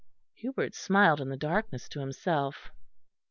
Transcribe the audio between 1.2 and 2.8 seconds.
in the darkness to himself.